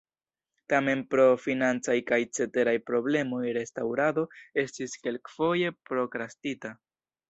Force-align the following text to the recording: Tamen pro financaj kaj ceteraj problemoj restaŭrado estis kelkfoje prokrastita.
Tamen 0.71 1.03
pro 1.11 1.25
financaj 1.41 1.97
kaj 2.13 2.19
ceteraj 2.39 2.75
problemoj 2.89 3.45
restaŭrado 3.61 4.27
estis 4.67 5.01
kelkfoje 5.07 5.79
prokrastita. 5.93 6.79